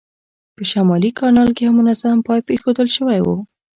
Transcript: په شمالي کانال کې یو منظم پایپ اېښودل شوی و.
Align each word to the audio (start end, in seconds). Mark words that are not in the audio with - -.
په 0.55 0.61
شمالي 0.71 1.11
کانال 1.19 1.49
کې 1.55 1.63
یو 1.65 1.73
منظم 1.79 2.17
پایپ 2.27 2.45
اېښودل 2.49 2.87
شوی 2.95 3.19
و. 3.23 3.27